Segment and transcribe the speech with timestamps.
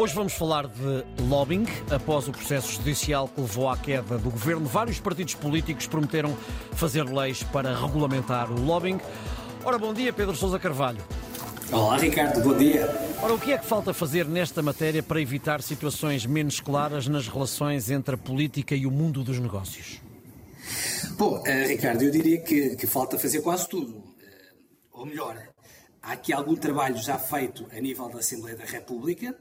[0.00, 1.66] Hoje vamos falar de lobbying.
[1.90, 6.36] Após o processo judicial que levou à queda do governo, vários partidos políticos prometeram
[6.70, 9.00] fazer leis para regulamentar o lobbying.
[9.64, 11.04] Ora, bom dia, Pedro Sousa Carvalho.
[11.72, 12.88] Olá, Ricardo, bom dia.
[13.20, 17.26] Ora, o que é que falta fazer nesta matéria para evitar situações menos claras nas
[17.26, 20.00] relações entre a política e o mundo dos negócios?
[21.16, 23.96] Bom, uh, Ricardo, eu diria que, que, falta fazer quase tudo.
[23.96, 24.04] Uh,
[24.92, 25.36] ou melhor,
[26.00, 29.36] há aqui algum trabalho já feito a nível da Assembleia da República,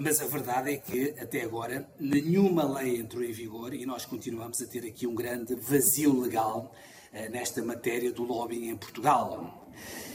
[0.00, 4.60] mas a verdade é que, até agora, nenhuma lei entrou em vigor e nós continuamos
[4.62, 6.72] a ter aqui um grande vazio legal
[7.30, 9.68] nesta matéria do lobbying em Portugal.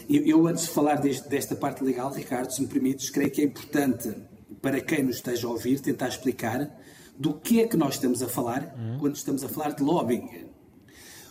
[0.10, 4.14] Eu, antes de falar desta parte legal, Ricardo, se me permites, creio que é importante
[4.62, 6.70] para quem nos esteja a ouvir tentar explicar
[7.18, 8.98] do que é que nós estamos a falar uhum.
[9.00, 10.50] quando estamos a falar de lobbying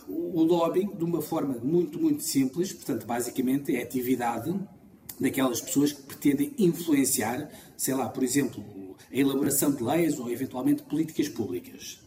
[0.09, 4.59] o lobbying, de uma forma muito, muito simples, portanto, basicamente é a atividade
[5.19, 8.63] daquelas pessoas que pretendem influenciar, sei lá, por exemplo,
[9.11, 11.99] a elaboração de leis ou eventualmente políticas públicas.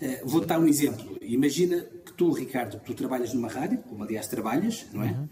[0.00, 1.16] Uh, vou dar um exemplo.
[1.22, 5.12] Imagina que tu, Ricardo, tu trabalhas numa rádio, como aliás trabalhas, não é?
[5.12, 5.28] Uhum.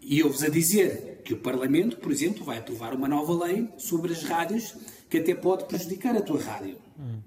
[0.00, 4.12] E ouves a dizer que o Parlamento, por exemplo, vai aprovar uma nova lei sobre
[4.12, 4.74] as rádios
[5.08, 6.76] que até pode prejudicar a tua rádio.
[6.98, 7.20] Uhum.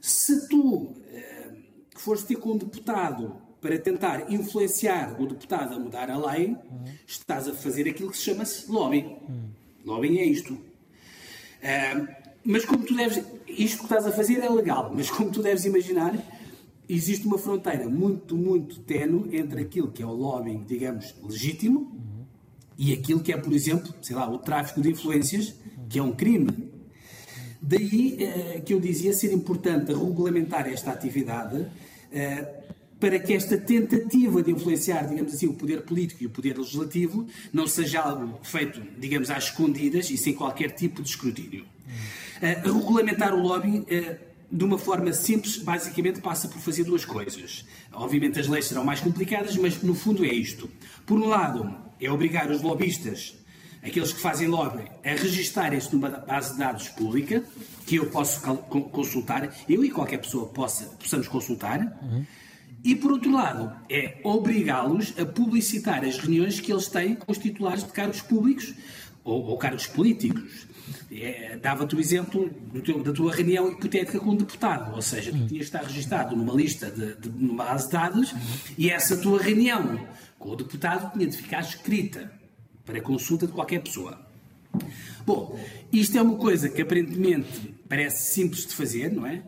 [0.00, 0.94] Se tu uh,
[1.94, 6.48] que fores ter com um deputado para tentar influenciar o deputado a mudar a lei,
[6.48, 6.84] uhum.
[7.06, 9.16] estás a fazer aquilo que se chama-se lobbying.
[9.28, 9.48] Uhum.
[9.84, 10.54] Lobbying é isto.
[10.54, 12.08] Uh,
[12.44, 13.22] mas como tu deves.
[13.46, 16.16] Isto que estás a fazer é legal, mas como tu deves imaginar,
[16.88, 22.24] existe uma fronteira muito, muito tenue entre aquilo que é o lobbying, digamos, legítimo uhum.
[22.78, 25.54] e aquilo que é, por exemplo, sei lá, o tráfico de influências,
[25.88, 26.70] que é um crime.
[27.60, 32.60] Daí uh, que eu dizia ser importante regulamentar esta atividade uh,
[33.00, 37.26] para que esta tentativa de influenciar, digamos assim, o poder político e o poder legislativo
[37.50, 41.64] não seja algo feito, digamos, às escondidas e sem qualquer tipo de escrutínio.
[41.64, 47.64] Uh, regulamentar o lobby uh, de uma forma simples, basicamente passa por fazer duas coisas.
[47.92, 50.68] Obviamente as leis serão mais complicadas, mas no fundo é isto.
[51.06, 53.36] Por um lado, é obrigar os lobistas,
[53.82, 57.44] aqueles que fazem lobby, a registarem-se numa base de dados pública,
[57.86, 58.40] que eu posso
[58.92, 61.80] consultar, eu e qualquer pessoa possa, possamos consultar.
[62.02, 62.26] Uhum.
[62.82, 67.38] E, por outro lado, é obrigá-los a publicitar as reuniões que eles têm com os
[67.38, 68.74] titulares de cargos públicos
[69.22, 70.66] ou, ou cargos políticos.
[71.12, 72.50] É, Dava-te o exemplo
[72.84, 76.54] teu, da tua reunião hipotética com um deputado, ou seja, tu tinhas estar registado numa
[76.54, 78.34] lista, de, de, numa base de dados,
[78.78, 80.06] e essa tua reunião
[80.38, 82.32] com o deputado tinha de ficar escrita
[82.84, 84.18] para consulta de qualquer pessoa.
[85.26, 85.58] Bom,
[85.92, 89.42] isto é uma coisa que aparentemente parece simples de fazer, não é?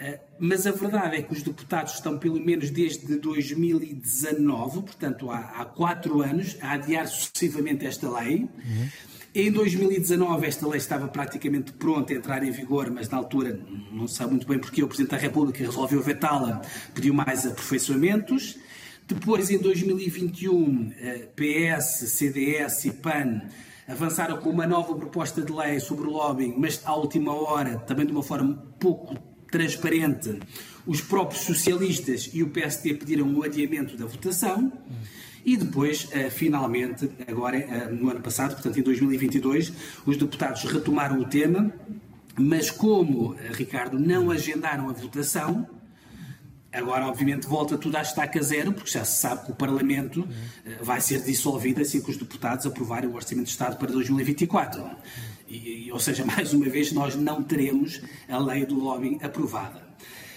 [0.00, 5.38] Eh, mas a verdade é que os deputados estão, pelo menos desde 2019, portanto há,
[5.38, 8.48] há quatro anos, a adiar sucessivamente esta lei.
[8.64, 8.88] Uhum.
[9.32, 13.60] Em 2019 esta lei estava praticamente pronta a entrar em vigor, mas na altura,
[13.92, 16.62] não se sabe muito bem porque o Presidente da República resolveu vetá-la,
[16.94, 18.58] pediu mais aperfeiçoamentos.
[19.06, 20.92] Depois, em 2021,
[21.36, 23.42] PS, CDS e PAN
[23.86, 28.06] avançaram com uma nova proposta de lei sobre o lobbying, mas à última hora, também
[28.06, 30.38] de uma forma pouco transparente,
[30.86, 34.72] os próprios socialistas e o PSD pediram o adiamento da votação.
[35.44, 39.72] E depois, uh, finalmente, agora uh, no ano passado, portanto em 2022,
[40.04, 41.72] os deputados retomaram o tema,
[42.36, 45.66] mas como, uh, Ricardo, não agendaram a votação,
[46.70, 50.28] agora obviamente volta tudo à estaca zero, porque já se sabe que o Parlamento
[50.82, 54.88] vai ser dissolvido assim que os deputados aprovarem o Orçamento de Estado para 2024.
[55.50, 59.90] E, ou seja, mais uma vez, nós não teremos a lei do lobbying aprovada.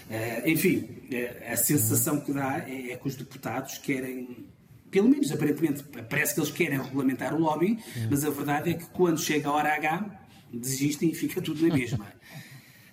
[0.09, 4.45] Uh, enfim, uh, a sensação que dá é, é, que os deputados querem,
[4.91, 7.79] pelo menos aparentemente, parece que eles querem regulamentar o lobbying,
[8.09, 10.19] mas a verdade é que quando chega a hora H,
[10.51, 12.11] desistem e fica tudo na mesma.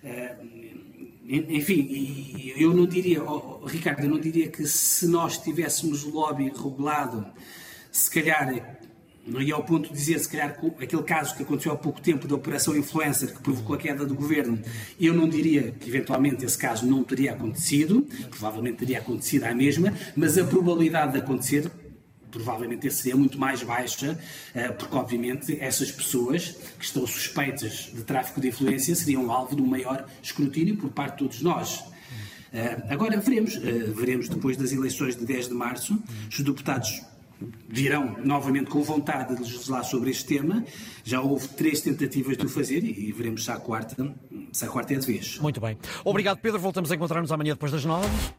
[0.03, 0.71] Uh,
[1.23, 6.45] enfim, eu não diria, oh, Ricardo, eu não diria que se nós tivéssemos o lobby
[6.45, 7.23] regulado,
[7.91, 8.80] se calhar
[9.27, 12.35] ia ao ponto de dizer, se calhar, aquele caso que aconteceu há pouco tempo da
[12.35, 14.59] Operação Influencer, que provocou a queda do governo,
[14.99, 19.93] eu não diria que eventualmente esse caso não teria acontecido, provavelmente teria acontecido à mesma,
[20.15, 21.71] mas a probabilidade de acontecer
[22.31, 24.17] provavelmente seria muito mais baixa,
[24.55, 29.61] eh, porque obviamente essas pessoas que estão suspeitas de tráfico de influência seriam alvo de
[29.61, 31.83] um maior escrutínio por parte de todos nós.
[32.53, 37.01] Eh, agora veremos, eh, veremos depois das eleições de 10 de março, os deputados
[37.67, 40.63] virão novamente com vontade de legislar sobre este tema.
[41.03, 44.15] Já houve três tentativas de o fazer e veremos se a quarta,
[44.51, 45.39] se a quarta é de vez.
[45.39, 45.77] Muito bem.
[46.03, 46.59] Obrigado, Pedro.
[46.59, 48.07] Voltamos a encontrar-nos amanhã depois das nove.